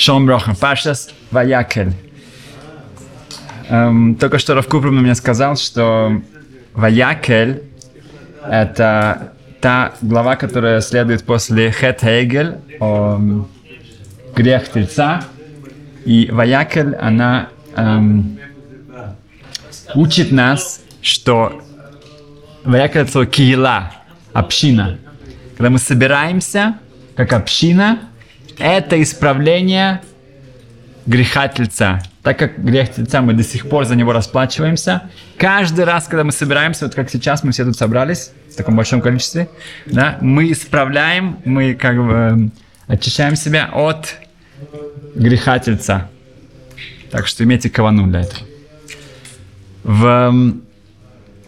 [0.00, 1.92] Шалом Брохам, Пашас Ваякель.
[3.68, 6.22] Эм, только что Раф Купрум мне сказал, что
[6.72, 7.64] Ваякель—
[8.48, 13.20] это та глава, которая следует после Хет Хейгель, о
[14.34, 15.22] грех тельца.
[16.06, 18.38] И Ваякель, она эм,
[19.94, 21.60] учит нас, что
[22.64, 23.92] Ваякель— это киела,
[24.32, 24.98] община.
[25.58, 26.78] Когда мы собираемся,
[27.16, 27.98] как община,
[28.60, 30.00] это исправление
[31.06, 32.02] греха тельца.
[32.22, 35.02] Так как грех тельца, мы до сих пор за него расплачиваемся.
[35.38, 39.00] Каждый раз, когда мы собираемся, вот как сейчас мы все тут собрались, в таком большом
[39.00, 39.48] количестве,
[39.86, 42.52] да, мы исправляем, мы как бы эм,
[42.86, 44.16] очищаем себя от
[45.14, 46.08] греха тельца.
[47.10, 48.42] Так что имейте кавану для этого.
[49.82, 50.62] В, эм,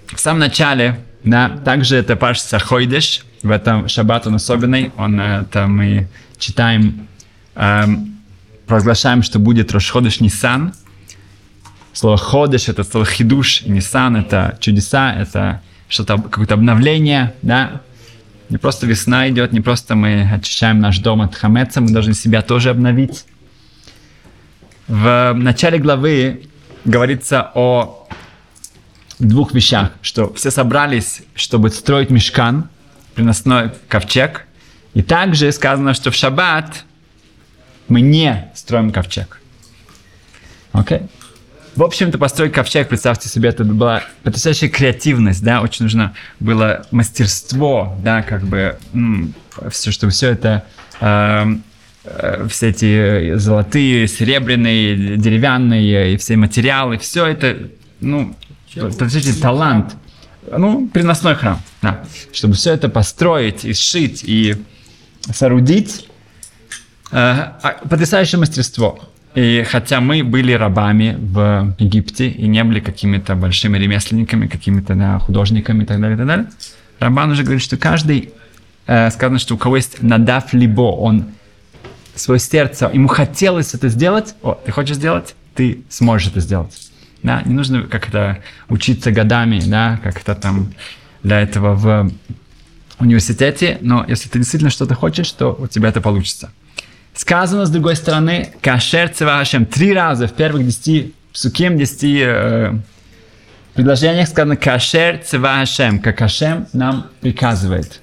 [0.07, 5.67] в самом начале, да, также это Пашса Хойдеш, в этом шаббат он особенный, он, это
[5.67, 6.09] мы
[6.39, 7.07] читаем,
[7.55, 10.75] провозглашаем, что будет Рошходыш Нисан.
[11.93, 17.83] Слово Ходыш это слово Хидуш, Нисан это чудеса, это что-то, какое-то обновление, да.
[18.49, 22.43] Не просто весна идет, не просто мы очищаем наш дом от хамеца, мы должны себя
[22.43, 23.25] тоже обновить.
[24.89, 26.49] В начале главы
[26.85, 28.09] говорится о
[29.19, 32.69] двух вещах, что все собрались, чтобы строить мешкан,
[33.15, 34.47] приносной ковчег,
[34.95, 36.85] и также сказано, что в шаббат
[37.93, 39.41] мы не строим ковчег.
[40.73, 40.99] Окей?
[40.99, 41.09] Okay?
[41.75, 47.97] В общем-то, построить ковчег, представьте себе, это была потрясающая креативность, да, очень нужно было мастерство,
[48.05, 49.33] да, как бы, м-
[49.71, 50.65] все, чтобы все это,
[51.01, 51.47] э,
[52.05, 57.57] э, все эти золотые, серебряные, деревянные и все материалы, все это,
[58.01, 58.37] ну,
[58.75, 59.95] потрясающий талант,
[60.55, 62.05] ну, переносной храм, да,
[62.35, 64.57] чтобы все это построить и сшить и
[65.33, 66.07] соорудить,
[67.13, 68.99] потрясающее мастерство.
[69.35, 75.19] И хотя мы были рабами в Египте и не были какими-то большими ремесленниками, какими-то да,
[75.19, 76.47] художниками и так далее, и так далее,
[76.99, 78.33] Рамбан уже говорит, что каждый,
[78.87, 81.27] э, сказано, что у кого есть надав либо, он
[82.15, 86.91] свое сердце, ему хотелось это сделать, о, ты хочешь сделать, ты сможешь это сделать.
[87.23, 90.75] Да, не нужно как-то учиться годами, да, как это там
[91.23, 92.11] для этого в
[92.99, 96.51] университете, но если ты действительно что-то хочешь, то у тебя это получится.
[97.15, 102.75] Сказано, с другой стороны, кашер цевашем три раза в первых десяти псуким, десяти э,
[103.75, 108.01] предложениях сказано кашер цевашем, как Ашем нам приказывает.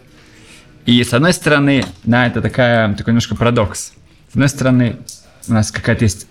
[0.86, 3.94] И с одной стороны, да, это такая, такой немножко парадокс.
[4.31, 4.97] С одной стороны,
[5.47, 6.28] у нас какая-то есть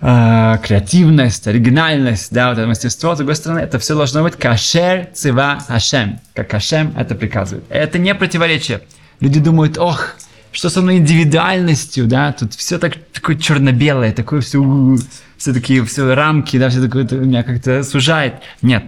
[0.00, 3.14] э, креативность, оригинальность, да, вот это мастерство.
[3.14, 7.64] С другой стороны, это все должно быть кашер цива Ашем, как Ашем это приказывает.
[7.68, 8.82] Это не противоречие.
[9.20, 10.16] Люди думают, ох,
[10.52, 14.96] что со мной индивидуальностью, да, тут все так, такое черно-белое, такое все,
[15.38, 18.34] все такие, все рамки, да, все такое, это меня как-то сужает.
[18.60, 18.84] Нет,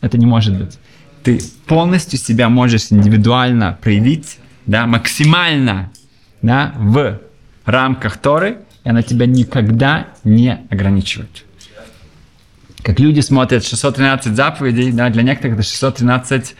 [0.00, 0.78] это не может быть.
[1.22, 5.90] Ты полностью себя можешь индивидуально проявить, да, максимально,
[6.42, 7.20] да, в
[7.64, 11.44] рамках Торы, и она тебя никогда не ограничивает.
[12.82, 16.54] Как люди смотрят 613 заповедей, да, для некоторых это 613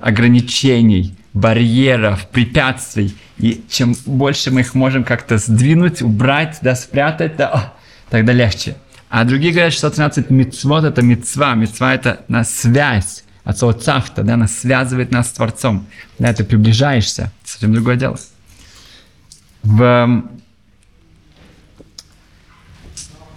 [0.00, 3.16] ограничений, барьеров, препятствий.
[3.38, 7.74] И чем больше мы их можем как-то сдвинуть, убрать, да, спрятать, да,
[8.10, 8.76] тогда легче.
[9.08, 11.54] А другие говорят, что 113 мицвод это мицва.
[11.54, 13.24] Мицва это на связь.
[13.44, 15.86] От слова цавта, да, она связывает нас с Творцом.
[16.18, 17.32] Да, ты приближаешься.
[17.44, 18.18] Совсем другое дело.
[19.62, 20.24] В...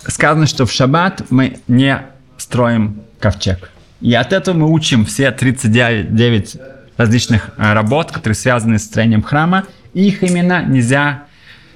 [0.08, 2.02] Сказано, что в шаббат мы не
[2.38, 3.72] строим ковчег.
[4.02, 6.60] И от этого мы учим все 39
[7.02, 9.66] различных э, работ, которые связаны с строением храма.
[9.94, 11.24] Их именно нельзя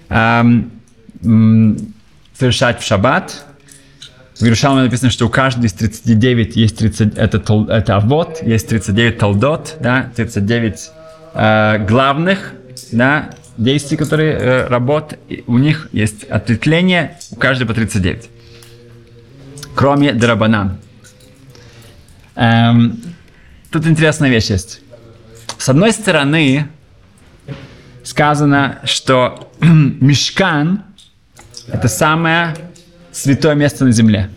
[0.09, 0.71] эм,
[2.37, 3.45] совершать в шаббат.
[4.39, 9.17] В Иерушалме написано, что у каждой из 39 есть 30, это, это авод, есть 39
[9.17, 10.91] талдот, да, 39
[11.33, 12.53] э, главных
[12.91, 18.29] да, действий, которые э, работ, у них есть ответвление, у каждой по 39.
[19.73, 20.77] Кроме драбанан.
[22.35, 23.01] Эм,
[23.71, 24.81] тут интересная вещь есть.
[25.65, 26.69] С одной стороны,
[28.03, 30.83] сказано, что мешкан–
[31.67, 32.55] это самое
[33.11, 34.29] святое место на земле.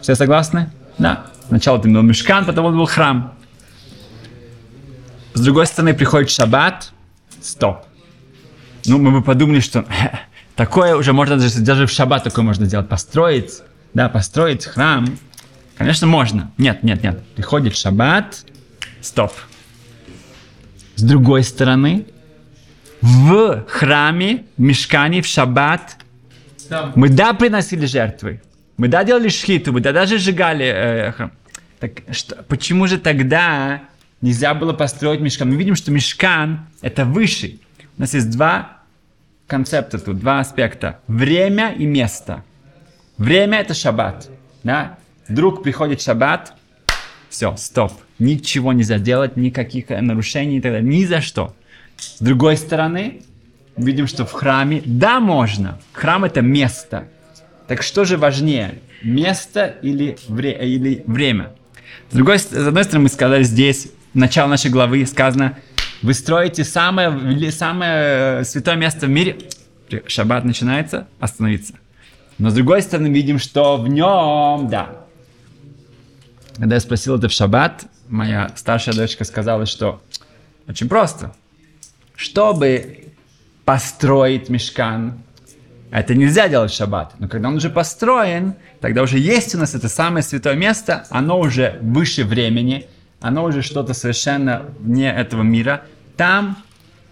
[0.00, 0.72] Все согласны?
[0.98, 1.26] Да.
[1.46, 3.32] Сначала это был мешкан, потом он был храм.
[5.34, 6.92] С другой стороны, приходит шаббат,
[7.40, 7.84] стоп.
[8.84, 9.84] Ну, мы бы подумали, что
[10.56, 13.62] такое уже можно даже, даже в шаббат такое можно сделать, построить,
[13.94, 15.16] да, построить храм.
[15.78, 16.50] Конечно, можно.
[16.58, 17.22] Нет, нет, нет.
[17.36, 18.44] Приходит шаббат,
[19.00, 19.32] стоп.
[21.02, 22.06] С другой стороны,
[23.00, 25.96] в храме, в мешкане, в шаббат
[26.94, 28.40] Мы да приносили жертвы,
[28.76, 31.32] мы да делали шхиту, мы да даже сжигали э, храм.
[31.80, 33.82] Так что, почему же тогда
[34.20, 35.50] нельзя было построить мешкан?
[35.50, 37.58] Мы видим, что мешкан это выше.
[37.98, 38.82] У нас есть два
[39.48, 41.00] концепта тут, два аспекта.
[41.08, 42.44] Время и место.
[43.18, 44.30] Время это шаббат.
[44.62, 44.98] Да?
[45.26, 46.54] Вдруг приходит шаббат,
[47.28, 47.92] все, стоп.
[48.22, 50.88] Ничего нельзя делать, никаких нарушений и так далее.
[50.88, 51.56] Ни за что.
[51.96, 53.22] С другой стороны,
[53.76, 55.80] видим, что в храме, да, можно.
[55.92, 57.08] Храм это место.
[57.66, 61.50] Так что же важнее, место или, вре или время?
[62.10, 65.58] С, другой, с одной стороны, мы сказали здесь, начало нашей главы сказано,
[66.00, 69.36] вы строите самое, самое святое место в мире.
[70.06, 71.74] Шаббат начинается, остановиться.
[72.38, 75.06] Но с другой стороны, видим, что в нем, да.
[76.54, 80.00] Когда я спросил это в шаббат, моя старшая дочка сказала, что
[80.68, 81.34] очень просто.
[82.14, 83.08] Чтобы
[83.64, 85.18] построить мешкан,
[85.90, 87.14] это нельзя делать в шаббат.
[87.18, 91.40] Но когда он уже построен, тогда уже есть у нас это самое святое место, оно
[91.40, 92.86] уже выше времени,
[93.20, 95.82] оно уже что-то совершенно вне этого мира.
[96.16, 96.58] Там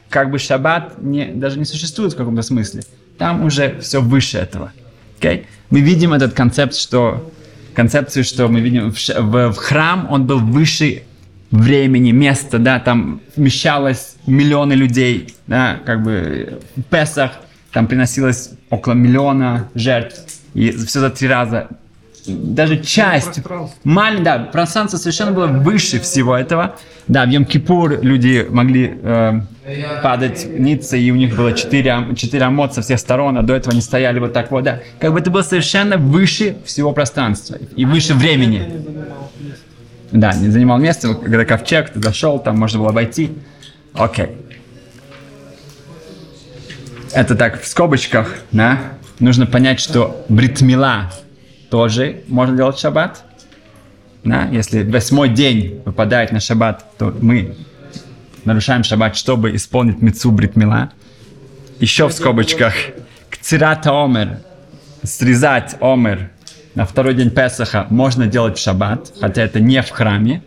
[0.09, 2.83] как бы шаббат не, даже не существует в каком-то смысле.
[3.19, 4.73] Там уже все выше этого.
[5.21, 5.47] Okay?
[5.71, 7.31] Мы видим этот концепт, что
[7.75, 11.03] концепцию, что мы видим в, в, в храм, он был выше
[11.51, 17.33] времени, места, да, там вмещалось миллионы людей, да, как бы в Песах
[17.73, 20.21] там приносилось около миллиона жертв,
[20.55, 21.69] и все за три раза.
[22.27, 23.41] Даже часть,
[23.83, 26.77] маленькая, да, пространство совершенно было выше всего этого.
[27.09, 29.41] Да, в Йом-Кипур люди могли э,
[30.03, 33.73] падать ниц, и у них было четыре, четыре амот со всех сторон, а до этого
[33.73, 34.81] они стояли вот так вот, да.
[34.99, 38.65] Как бы это было совершенно выше всего пространства и выше времени.
[40.13, 43.31] Да, не занимал место, когда ковчег, ты зашел, там можно было обойти.
[43.95, 44.29] Окей.
[47.13, 48.79] Это так в скобочках, да.
[49.19, 51.13] Нужно понять, что бритмила
[51.71, 53.25] тоже можно делать шаббат.
[54.25, 54.49] Да?
[54.51, 57.55] Если восьмой день выпадает на шаббат, то мы
[58.45, 60.91] нарушаем шаббат, чтобы исполнить мецу бритмила.
[61.79, 62.75] Еще в скобочках.
[63.31, 64.39] Кцирата омер.
[65.03, 66.31] Срезать омер
[66.75, 70.43] на второй день Песаха можно делать в шаббат, хотя это не в храме.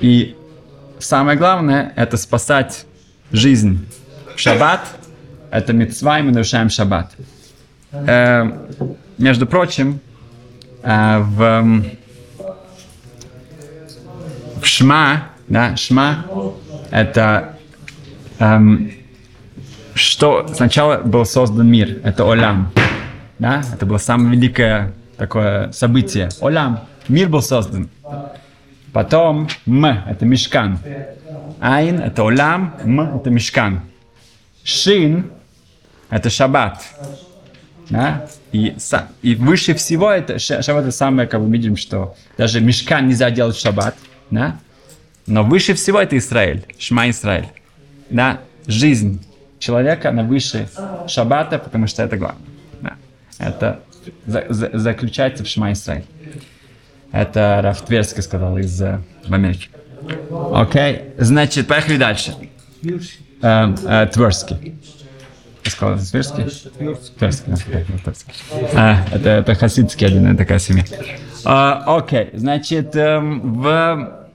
[0.00, 0.36] И
[0.98, 2.86] самое главное, это спасать
[3.32, 3.86] жизнь.
[4.34, 4.80] В шаббат
[5.50, 7.12] это мецва, и мы нарушаем шаббат.
[7.92, 8.50] Э,
[9.18, 10.00] между прочим,
[10.82, 11.82] э, в,
[14.60, 16.24] в Шма, да, Шма,
[16.90, 17.56] это
[18.38, 18.90] эм,
[19.94, 22.72] что сначала был создан мир, это Олам,
[23.38, 26.28] да, это было самое великое такое событие.
[26.40, 27.88] Олам, мир был создан.
[28.92, 30.78] Потом М, это Мешкан.
[31.60, 33.82] Айн, это Олам, М, это Мешкан.
[34.64, 35.30] Шин,
[36.10, 36.82] это Шаббат.
[37.88, 38.26] Да?
[38.52, 38.74] И,
[39.22, 43.54] и выше всего это шаббат это самое, как мы видим, что даже мешкан нельзя делать
[43.56, 43.94] в шаббат,
[44.30, 44.56] да?
[45.26, 47.48] Но выше всего это Израиль, Шма Израиль.
[48.10, 48.40] Да?
[48.66, 49.24] Жизнь
[49.58, 50.68] человека, она выше
[51.08, 52.48] шаббата, потому что это главное.
[52.80, 52.92] Да?
[53.38, 53.80] Это
[54.26, 56.04] за, за, заключается в Шма Израиль.
[57.12, 59.68] Это Раф Тверский сказал из в Америке.
[60.52, 62.34] Окей, значит, поехали дальше.
[63.42, 64.76] Э, э, Тверский
[65.70, 66.44] сказал, Тверский?
[67.18, 67.52] Тверский,
[68.74, 70.84] А, это, это хасидский один, такая семья.
[71.44, 74.25] А, окей, значит, эм, в...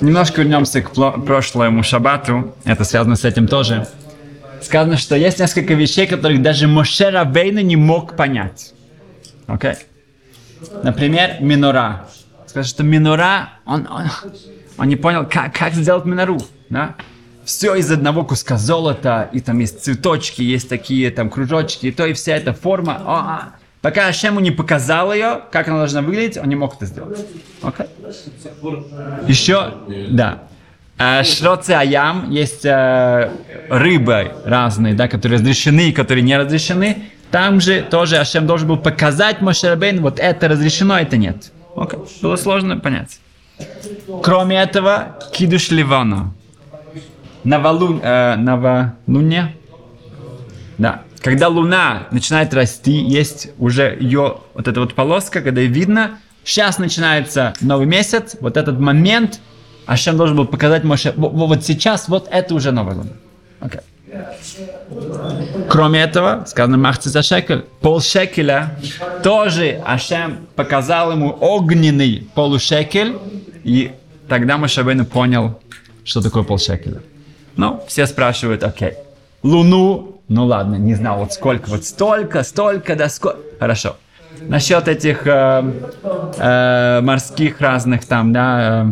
[0.00, 0.90] Немножко вернемся к
[1.24, 2.54] прошлому шабату.
[2.64, 3.86] Это связано с этим тоже.
[4.60, 8.74] Сказано, что есть несколько вещей, которых даже Моше Рабейна не мог понять.
[9.46, 9.74] Окей?
[10.82, 12.06] Например, минора.
[12.46, 14.10] Сказано, что минора, он, он,
[14.78, 16.38] он не понял, как, как сделать минору.
[16.70, 16.94] Да?
[17.44, 22.06] все из одного куска золота, и там есть цветочки, есть такие там кружочки, и то
[22.06, 23.02] и вся эта форма.
[23.04, 23.52] О, а.
[23.82, 27.18] Пока Ашему не показал ее, как она должна выглядеть, он не мог это сделать.
[27.62, 27.88] Okay.
[29.28, 29.74] Еще,
[30.10, 30.44] да.
[30.98, 33.30] А, Шроцы аям, есть э,
[33.68, 37.04] рыбы разные, да, которые разрешены и которые не разрешены.
[37.32, 41.50] Там же тоже Ашем должен был показать Мошерабейн, вот это разрешено, а это нет.
[41.74, 42.08] Okay.
[42.22, 43.18] Было сложно понять.
[44.22, 46.32] Кроме этого, кидуш ливана
[47.44, 49.54] новолун, э, новолуние.
[50.78, 51.02] Да.
[51.22, 57.54] Когда луна начинает расти, есть уже ее вот эта вот полоска, когда видно, сейчас начинается
[57.60, 59.40] новый месяц, вот этот момент,
[59.86, 63.10] Ашем должен был показать Моше, вот сейчас, вот это уже новая луна.
[63.60, 63.82] Okay.
[65.68, 68.76] Кроме этого, сказано махцы за шекель, пол шекеля,
[69.22, 73.16] тоже Ашем показал ему огненный полушекель,
[73.62, 73.92] и
[74.28, 75.60] тогда Мошабейну понял,
[76.04, 77.00] что такое полшекеля.
[77.54, 78.94] Ну, все спрашивают, окей,
[79.42, 83.38] Луну Ну ладно, не знал, вот сколько, вот столько, столько, да сколько.
[83.58, 83.96] Хорошо.
[84.40, 85.62] Насчет этих э,
[86.38, 88.86] э, морских разных там, да,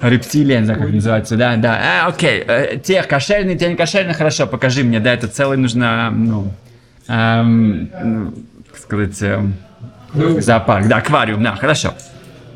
[0.00, 3.76] э, рептилий, не знаю, как называется, да, да, а, окей, э, те кошерные, те не
[3.76, 6.52] кошерные, хорошо, покажи мне, да, это целый нужно, ну,
[7.08, 8.32] эм, ну,
[8.70, 9.54] как сказать, эм,
[10.14, 11.94] зоопарк, да, аквариум, да, хорошо.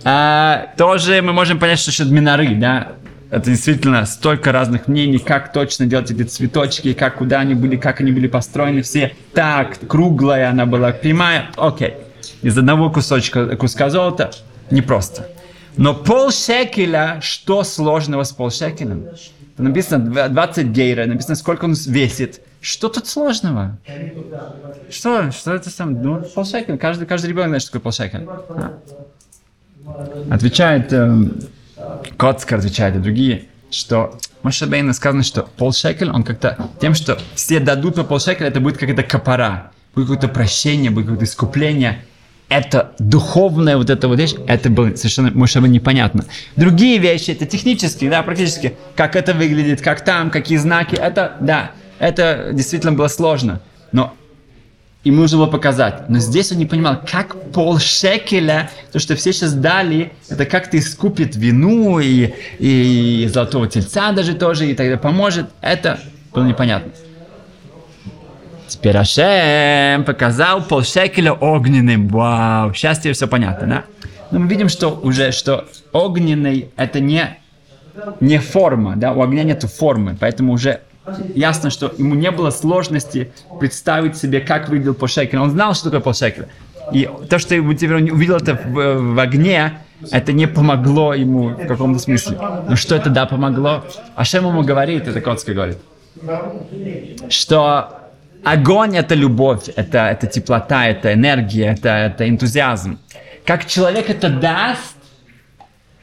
[0.05, 2.89] А, тоже мы можем понять, что еще миноры, да,
[3.35, 8.01] это действительно столько разных мнений, как точно делать эти цветочки, как куда они были, как
[8.01, 11.95] они были построены, все так, круглая она была, прямая, окей.
[12.43, 14.31] Из одного кусочка, куска золота
[14.71, 15.29] непросто.
[15.77, 19.09] Но полшекеля, что сложного с полшекелем?
[19.59, 22.41] Написано 20 гейра, написано, сколько он весит.
[22.61, 23.77] Что тут сложного?
[24.91, 25.33] Что?
[25.33, 26.01] Что это сам?
[26.01, 26.79] Ну, полшекеля.
[26.79, 28.27] Каждый, каждый ребенок знает, что такое полшекеля.
[28.27, 28.79] А.
[30.31, 31.25] Отвечает э,
[32.17, 37.97] Коцкар отвечает и другие, что Машабейна сказано, что полшекель, он как-то тем, что все дадут
[37.97, 42.05] по полшекеля, это будет какая-то копора, будет какое-то прощение, будет какое-то искупление.
[42.51, 46.25] Это духовная вот эта вот вещь, это было совершенно Мушаба непонятно.
[46.57, 51.71] Другие вещи, это технические, да, практически, как это выглядит, как там, какие знаки, это, да,
[51.99, 53.61] это действительно было сложно.
[53.93, 54.15] Но
[55.05, 56.09] ему нужно было показать.
[56.09, 60.79] Но здесь он не понимал, как пол шекеля, то, что все сейчас дали, это как-то
[60.79, 65.47] искупит вину и, и золотого тельца даже тоже, и тогда поможет.
[65.61, 66.01] Это
[66.33, 66.93] было непонятно.
[68.67, 72.09] Теперь Ашем показал пол шекеля огненным.
[72.09, 73.85] Вау, сейчас тебе все понятно, да?
[74.31, 77.39] Но мы видим, что уже, что огненный это не,
[78.21, 80.81] не форма, да, у огня нету формы, поэтому уже
[81.35, 85.43] ясно, что ему не было сложности представить себе, как выглядел полшекеля.
[85.43, 86.49] Он знал, что такое полшекеля.
[86.93, 89.79] И то, что ему теперь он увидел это в, в огне,
[90.11, 92.39] это не помогло ему в каком-то смысле.
[92.69, 93.85] Но что это да помогло?
[94.17, 95.79] Ашем ему говорит, это Коцкий говорит,
[97.29, 98.01] что
[98.45, 102.99] огонь это любовь, это, это теплота, это энергия, это, это энтузиазм.
[103.47, 104.97] Как человек это даст,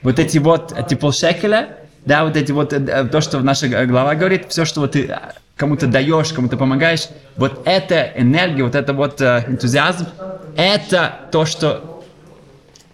[0.01, 4.45] вот эти вот эти полшекеля, да, вот эти вот, э, то, что наша глава говорит,
[4.49, 5.17] все, что вот ты э,
[5.55, 10.07] кому-то даешь, кому-то помогаешь, вот эта энергия, вот это вот э, энтузиазм,
[10.55, 12.03] это то, что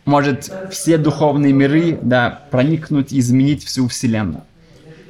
[0.05, 4.43] может все духовные миры, да, проникнуть и изменить всю Вселенную.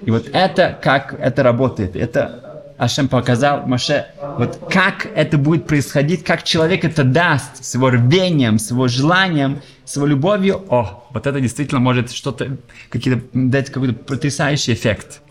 [0.04, 4.06] И вот это, как это работает, это Ашем показал Маше,
[4.38, 9.62] вот как это будет происходить, как человек это даст с его рвением, с его желанием,
[9.88, 10.64] с его любовью.
[10.70, 12.58] О, вот это действительно может что-то,
[12.90, 15.22] какие-то, дать какой-то потрясающий эффект.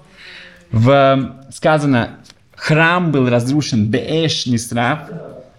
[0.72, 2.16] В, сказано,
[2.56, 5.10] храм был разрушен Беэш Нисраф,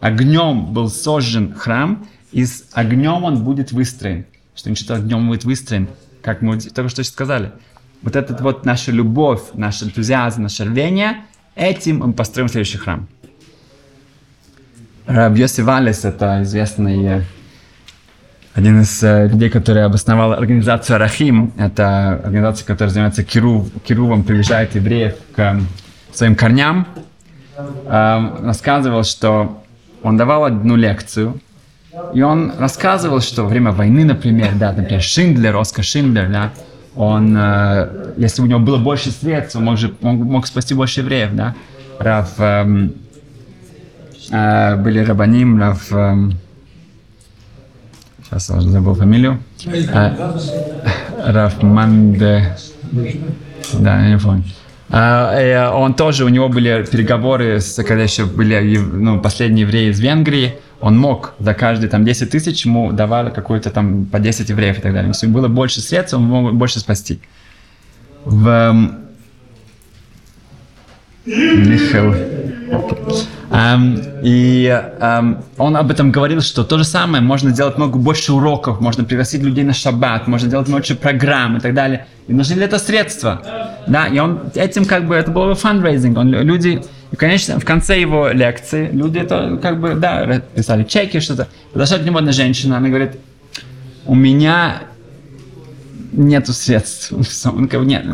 [0.02, 4.26] огнем был сожжен храм, и с огнем он будет выстроен.
[4.56, 5.88] Что ничего огнем будет выстроен,
[6.22, 7.52] как мы только что сказали.
[8.02, 11.18] Вот этот вот наша любовь, наш энтузиазм, наше рвение–
[11.58, 13.08] Этим мы построим следующий храм.
[15.08, 17.22] Раб Йоси Валес, это известный э,
[18.58, 21.54] один из э, людей, который обосновал организацию Рахим.
[21.60, 25.60] Это организация, которая занимается кирув, кирувом, приближает евреев к
[26.12, 26.88] своим корням.
[27.56, 29.64] Эм, рассказывал, что
[30.02, 31.40] он давал одну лекцию,
[32.16, 36.52] и он рассказывал, что во время войны, например, да, например, Шиндлер, Оскар Шиндлер, да,
[36.96, 41.02] он, э, если у него было больше средств, он мог, же, он мог спасти больше
[41.02, 41.54] евреев, да.
[42.00, 42.96] Рав, эм,
[44.32, 46.40] э, были Рабаним, Рав, эм,
[48.30, 50.32] сейчас я забыл фамилию, э,
[51.26, 52.56] Рав Манде,
[53.74, 54.44] да, я не помню.
[54.90, 60.00] Uh, он тоже, у него были переговоры, с, когда еще были ну, последние евреи из
[60.00, 64.78] Венгрии, он мог за каждые там 10 тысяч ему давали какую-то там по 10 евреев
[64.78, 65.10] и так далее.
[65.10, 67.20] Если было больше средств, он мог больше спасти.
[68.24, 68.74] В
[71.26, 72.47] Михаил.
[73.50, 74.68] Um, и
[75.00, 79.06] um, он об этом говорил, что то же самое, можно делать много больше уроков, можно
[79.06, 82.08] пригласить людей на шаббат, можно делать больше программ и так далее.
[82.28, 83.42] И нужны ли это средства?
[83.88, 86.18] Да, и он этим как бы, это было бы фандрейзинг.
[86.18, 86.82] Он, люди,
[87.12, 91.48] и, конечно, в конце его лекции люди это как бы, да, писали чеки, что-то.
[91.72, 93.14] Подошла к нему одна женщина, она говорит,
[94.06, 94.84] у меня
[96.12, 97.12] нету средств.
[97.46, 98.06] Он говорит, нет.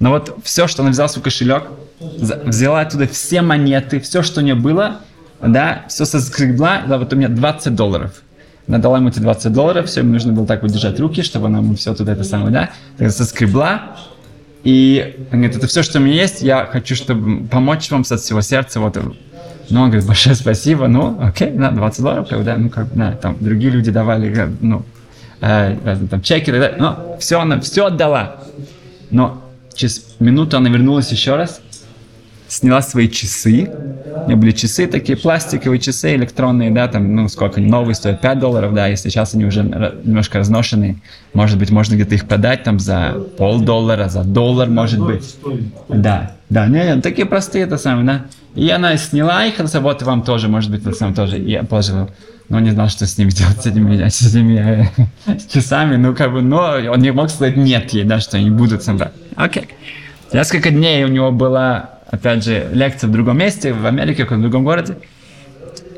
[0.00, 1.64] Но вот все, что она взяла свой кошелек,
[2.00, 4.96] взяла оттуда все монеты, все, что у нее было,
[5.40, 8.22] да, все соскребла, да, вот у меня 20 долларов.
[8.66, 11.46] Она дала ему эти 20 долларов, все, ему нужно было так вот держать руки, чтобы
[11.46, 13.96] она ему все туда это самое, да, так соскребла,
[14.64, 18.16] и он говорит, это все, что у меня есть, я хочу, чтобы помочь вам со
[18.16, 18.96] всего сердца, вот.
[19.68, 23.36] Ну, он говорит, большое спасибо, ну, окей, на 20 долларов, когда, ну, как, да, там,
[23.38, 24.82] другие люди давали, ну,
[25.40, 25.76] э,
[26.10, 28.42] там чеки, да, ну, все, она все отдала.
[29.10, 29.49] Но
[29.80, 31.60] через минуту она вернулась еще раз,
[32.48, 33.70] сняла свои часы.
[34.24, 38.20] У меня были часы такие, пластиковые часы электронные, да, там, ну, сколько они новые стоят,
[38.20, 40.96] 5 долларов, да, если сейчас они уже немножко разношенные,
[41.32, 45.36] может быть, можно где-то их продать там за полдоллара, за доллар, может быть.
[45.88, 48.26] Да, да, не, не, такие простые, это самое, да.
[48.54, 52.10] И она сняла их, вот вам тоже, может быть, это самое тоже, я положил
[52.50, 54.90] но не знал, что с ними делать, с этими, с этими
[55.26, 58.50] э, часами, ну, как бы, но он не мог сказать нет ей, да, что они
[58.50, 59.12] будут собрать.
[59.36, 59.68] Окей.
[60.32, 64.64] Несколько дней у него была, опять же, лекция в другом месте, в Америке, в другом
[64.64, 64.96] городе,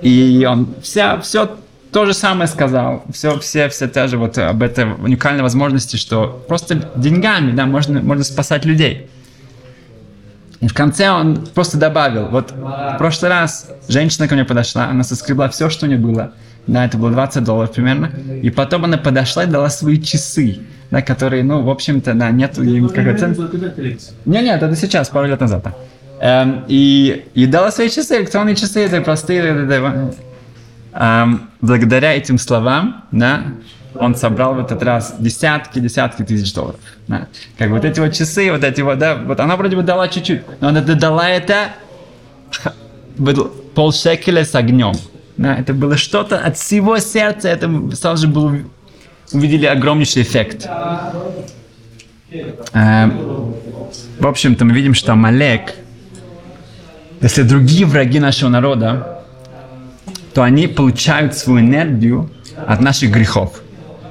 [0.02, 1.56] и он вся, все
[1.90, 6.44] то же самое сказал, все, все, все те же вот об этой уникальной возможности, что
[6.48, 9.08] просто деньгами, да, можно, можно спасать людей.
[10.62, 15.02] И в конце он просто добавил, вот в прошлый раз женщина ко мне подошла, она
[15.02, 16.34] соскребла все, что у нее было,
[16.68, 20.60] да, это было 20 долларов примерно, и потом она подошла и дала свои часы,
[20.92, 23.34] да, которые, ну, в общем-то, да, нет им какой цены.
[24.24, 25.64] Не, нет, это сейчас, пару лет назад.
[25.64, 25.74] Да.
[26.20, 30.14] Эм, и, и дала свои часы, электронные часы, это простые, это, это,
[30.92, 33.42] эм, благодаря этим словам, да,
[33.94, 36.80] он собрал в этот раз десятки, десятки тысяч долларов.
[37.08, 37.28] Да.
[37.58, 40.42] Как вот эти вот часы, вот эти вот, да, вот она вроде бы дала чуть-чуть,
[40.60, 41.72] но она дала это
[43.74, 44.94] полшекеля с огнем.
[45.36, 48.52] Да, это было что-то от всего сердца, это сразу же был,
[49.32, 50.68] увидели огромнейший эффект.
[52.72, 53.10] Э,
[54.18, 55.74] в общем-то, мы видим, что Малек,
[57.20, 59.22] если другие враги нашего народа,
[60.34, 62.30] то они получают свою энергию
[62.66, 63.62] от наших грехов.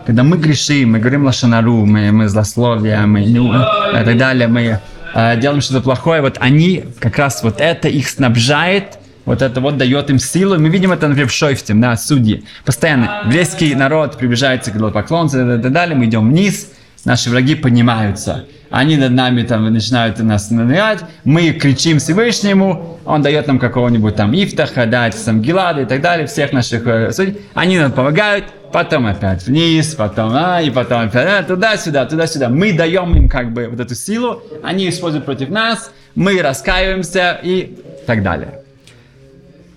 [0.06, 4.80] Когда мы грешим, мы говорим лошанару, мы, мы злословие, мы ну, и так далее, мы
[5.14, 9.78] э, делаем что-то плохое, вот они, как раз вот это их снабжает, вот это вот
[9.78, 10.58] дает им силу.
[10.58, 12.44] Мы видим это, например, в Шойфте, да, судьи.
[12.66, 16.72] Постоянно еврейский народ приближается к идолопоклонцу и так далее, мы идем вниз,
[17.06, 18.46] наши враги поднимаются.
[18.70, 24.34] Они над нами там начинают нас надвигать, мы кричим Всевышнему, он дает нам какого-нибудь там
[24.34, 27.42] Ифтаха, да, сам Гилада и так далее, всех наших э, судей.
[27.54, 32.48] Они нам помогают, потом опять вниз, потом, а, и потом опять а, туда-сюда, туда-сюда.
[32.48, 37.78] Мы даем им как бы вот эту силу, они используют против нас, мы раскаиваемся и
[38.08, 38.62] так далее.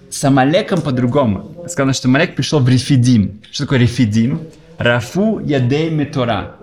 [0.08, 1.64] С Амалеком по-другому.
[1.68, 3.42] Сказано, что Амалек пришел в Рефидим.
[3.50, 4.42] Что такое Рефидим?
[4.78, 6.54] Рафу ядей метора.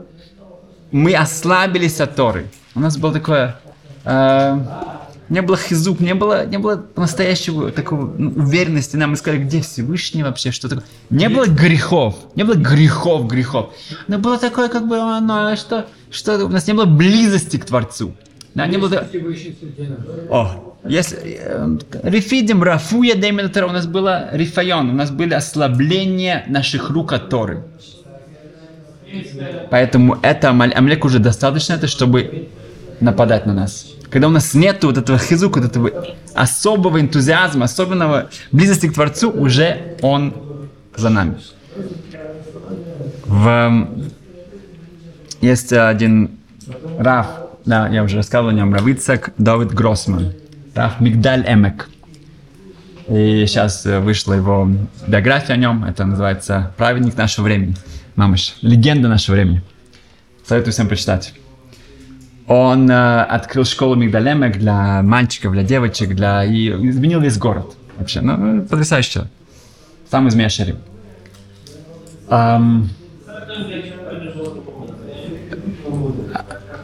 [0.92, 2.48] Мы ослабились от Торы.
[2.76, 3.60] У нас было такое...
[4.04, 4.60] Э,
[5.30, 8.98] не было хизук, не было, не было настоящего такого ну, уверенности.
[8.98, 10.84] Нам сказали, где Всевышний вообще, что такое.
[11.10, 13.74] Не было грехов, не было грехов, грехов.
[14.10, 18.14] Но было такое, как бы, ну, что, что у нас не было близости к Творцу.
[18.56, 19.08] Да, не было...
[20.30, 26.90] О, если э, рефидим, рафуя деминатора, у нас было рифайон, у нас были ослабления наших
[26.90, 27.64] рук от Торы.
[29.70, 32.50] Поэтому это Амлек уже достаточно, это чтобы
[33.00, 35.90] нападать на нас когда у нас нет вот этого хизука, вот этого
[36.36, 40.34] особого энтузиазма, особенного близости к Творцу, уже он
[40.96, 41.38] за нами.
[43.26, 43.88] В...
[45.40, 46.32] Есть один
[47.00, 47.28] Раф,
[47.66, 50.34] да, я уже рассказывал о нем, Равицак Давид Гроссман,
[50.76, 51.90] Раф Мигдаль Эмек.
[53.08, 54.70] И сейчас вышла его
[55.08, 57.76] биография о нем, это называется «Праведник нашего времени».
[58.16, 59.62] Мамыш, легенда нашего времени.
[60.46, 61.34] Советую всем прочитать.
[62.48, 66.44] Он э, открыл школу Мигдалемек для мальчиков, для девочек, для...
[66.44, 67.76] и изменил весь город.
[67.98, 69.28] Вообще, ну, потрясающе.
[70.10, 70.76] Сам из Мешери.
[72.28, 72.88] Um,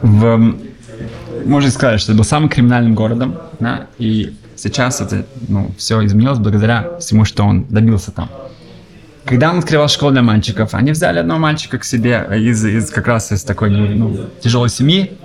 [0.02, 0.54] в,
[1.44, 6.38] можно сказать, что это был самым криминальным городом, да, и сейчас это, ну, все изменилось
[6.38, 8.30] благодаря всему, что он добился там.
[9.28, 13.06] Когда он открывал школу для мальчиков, они взяли одного мальчика к себе из, из как
[13.08, 15.18] раз из такой ну, тяжелой семьи,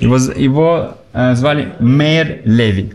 [0.00, 2.94] его, его э, звали Мейер Леви.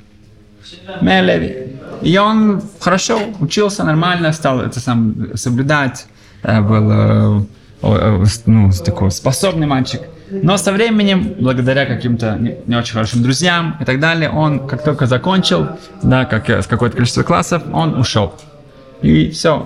[0.99, 1.77] Мейер Леви.
[2.01, 6.07] И он хорошо учился, нормально стал это сам соблюдать.
[6.43, 7.41] Э, был э,
[7.83, 10.01] э, ну, такой способный мальчик.
[10.29, 14.83] Но со временем, благодаря каким-то не, не очень хорошим друзьям и так далее, он как
[14.83, 15.69] только закончил,
[16.03, 18.33] да, как, с какое-то количество классов, он ушел.
[19.01, 19.65] И все,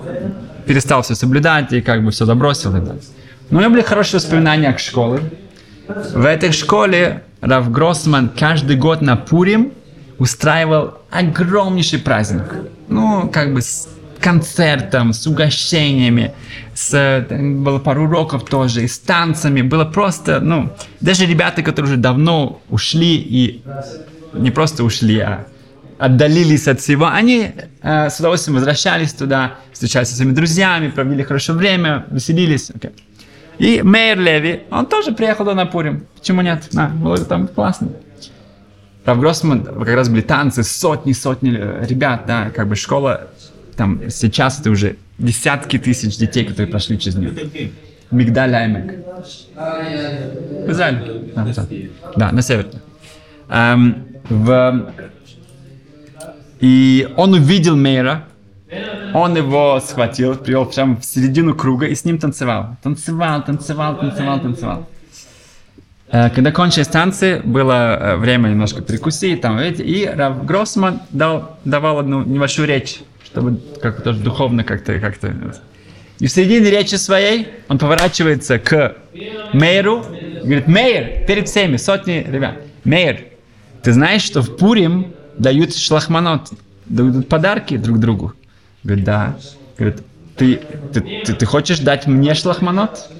[0.66, 2.96] перестал все соблюдать и как бы все забросил и так.
[3.50, 5.20] Но у него были хорошие воспоминания к школе.
[5.88, 9.72] В этой школе Рав Гроссман каждый год на Пурим
[10.18, 12.44] устраивал огромнейший праздник.
[12.88, 13.88] Ну, как бы с
[14.20, 16.32] концертом, с угощениями,
[16.74, 19.60] с, было пару уроков тоже, и с танцами.
[19.60, 23.62] Было просто, ну, даже ребята, которые уже давно ушли и
[24.32, 25.46] не просто ушли, а
[26.04, 31.56] отдалились от всего, они э, с удовольствием возвращались туда, встречались со своими друзьями, провели хорошее
[31.56, 32.70] время, веселились.
[32.70, 32.92] Okay.
[33.58, 36.06] И Мейер Леви, он тоже приехал на Пурим.
[36.18, 36.68] Почему нет?
[36.76, 37.88] А, было там классно.
[39.04, 41.50] Рав Гроссман, как раз были танцы, сотни-сотни
[41.86, 43.28] ребят, да, как бы школа,
[43.76, 47.70] там сейчас это уже десятки тысяч детей, которые прошли через нее.
[48.10, 48.94] Мигдаль Аймек.
[49.54, 51.32] В Израиле.
[51.34, 51.46] Да.
[52.16, 52.68] Да, на севере.
[53.48, 54.92] Эм, в...
[56.60, 58.24] И он увидел Мейра,
[59.12, 62.76] он его схватил, привел прямо в середину круга и с ним танцевал.
[62.82, 64.88] Танцевал, танцевал, танцевал, танцевал.
[66.10, 71.58] Э, Когда кончились танцы, было э, время немножко перекусить, там, эти, и Рав Гроссман дал,
[71.64, 75.32] давал одну небольшую речь, чтобы как тоже духовно как-то, как-то.
[76.18, 78.96] И в середине речи своей он поворачивается к
[79.52, 80.04] Мейру,
[80.42, 83.20] говорит, Мейер, перед всеми, сотни ребят, Мейер,
[83.82, 86.52] ты знаешь, что в Пурим дают шлахманот,
[86.86, 88.32] дают подарки друг другу?
[88.82, 89.36] Говорит, да.
[89.78, 90.02] Говорит,
[90.36, 90.60] ты,
[90.92, 93.10] ты, ты, ты хочешь дать мне шлахманот?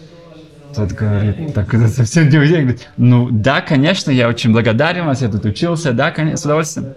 [0.74, 2.38] Тот говорит, так это совсем не.
[2.38, 6.94] Говорит, ну да, конечно, я очень благодарен вас, я тут учился, да, конечно, с удовольствием.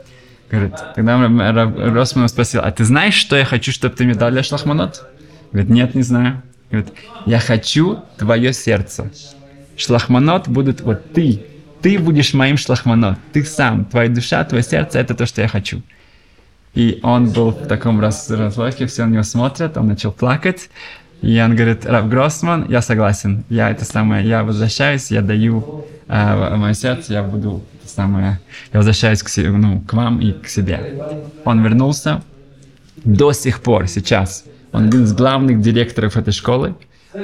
[0.50, 4.44] Говорит, тогда Росман спросил, а ты знаешь, что я хочу, чтобы ты мне дал для
[4.44, 5.06] шлахманот?
[5.52, 6.42] Говорит, нет, не знаю.
[6.72, 6.94] Говорит,
[7.26, 9.12] я хочу твое сердце.
[9.76, 11.46] Шлахманот будут вот ты.
[11.82, 13.18] Ты будешь моим шлахманот.
[13.34, 15.82] Ты сам, твоя душа, твое сердце, это то, что я хочу.
[16.74, 20.70] И он был в таком раз, разлоке, все на него смотрят, он начал плакать.
[21.22, 26.56] И он говорит, Рав Гроссман, я согласен, я это самое, я возвращаюсь, я даю э,
[26.56, 28.40] мое сердце, я буду самое,
[28.72, 30.94] я возвращаюсь к, себе, ну, к вам и к себе.
[31.46, 32.22] Он вернулся
[33.04, 34.44] до сих пор, сейчас.
[34.72, 36.76] Он один из главных директоров этой школы.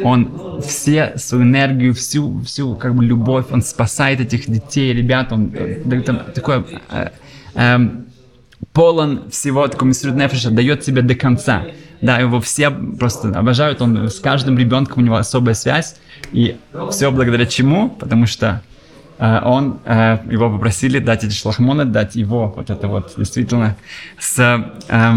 [0.01, 5.49] Он все свою энергию, всю, всю как бы любовь, он спасает этих детей, ребят, он
[5.49, 7.09] дает им такое э,
[7.53, 7.79] э,
[8.71, 11.65] полон всего такого Мисрут Нефеша, дает себе до конца.
[12.01, 15.95] Да, его все просто обожают, он с каждым ребенком у него особая связь,
[16.33, 16.57] и
[16.89, 17.89] все благодаря чему?
[17.89, 18.61] Потому что
[19.19, 23.77] э, он, э, его попросили дать эти шлахмоны, дать его вот это вот действительно
[24.19, 24.37] с,
[24.89, 25.15] э,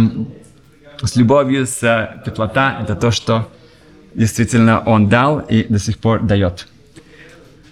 [1.02, 3.48] с любовью, с теплота, это то, что
[4.16, 6.66] действительно он дал и до сих пор дает.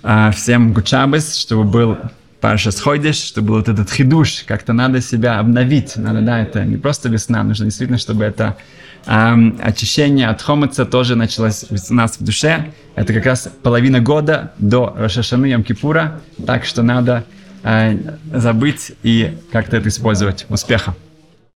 [0.03, 1.97] Э, всем гучабес, чтобы был
[2.41, 6.77] Парша сходишь, чтобы был вот этот хидуш, как-то надо себя обновить, надо, да, это не
[6.77, 8.59] просто весна, нужно действительно, чтобы это
[9.07, 12.67] эм, очищение от хомыца тоже началось у нас в душе.
[12.97, 17.25] Это как раз половина года до Рошашаны Йом-Кипура, так что надо
[17.63, 17.97] э,
[18.31, 20.45] забыть и как-то это использовать.
[20.51, 20.95] Успеха!